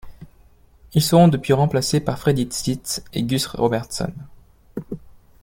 Ils 0.93 1.01
seront 1.03 1.27
depuis 1.27 1.53
remplacés 1.53 1.99
par 1.99 2.17
Freddie 2.17 2.47
Stitz 2.51 3.03
et 3.13 3.21
Gus 3.21 3.45
Robertson. 3.45 4.11